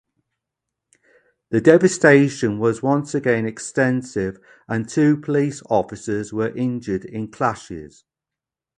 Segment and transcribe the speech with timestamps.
[1.51, 8.03] The devastation was once again extensive and two police officers were injured in clashes.